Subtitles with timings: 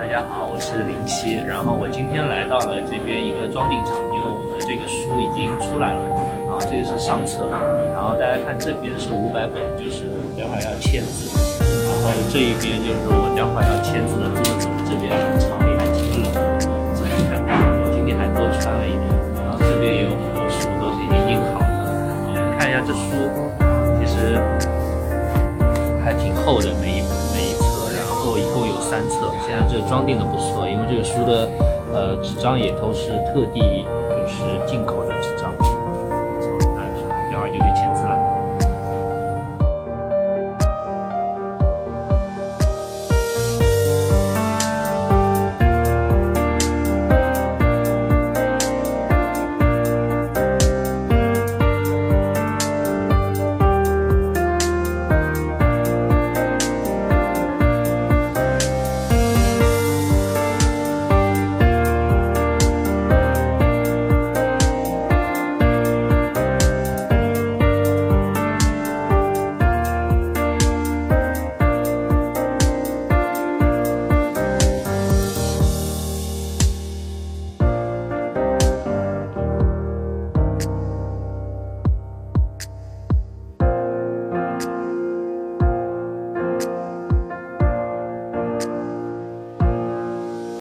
[0.00, 1.36] 大家好，我是林夕。
[1.44, 6.00] 然后我今天来到了这边一个装订厂，因为我们的这个书已经出来了。
[6.48, 7.44] 然后这个是上册，
[7.92, 11.28] 然后大家看这边是五百本，就是待会儿要签字。
[11.60, 17.44] 然后这一边就是我待会儿要签字的桌子，这边厂里还挺冷的，所以看
[17.84, 19.04] 我今天还多穿了一点。
[19.36, 21.92] 然后这边也有很多书都是已经印好的，
[22.24, 23.28] 我们看一下这书，
[24.00, 24.40] 其实
[28.38, 29.30] 一共有三册。
[29.46, 31.48] 现在这装订的不错，因为这个书的
[31.92, 35.09] 呃纸张也都是特地就是进口的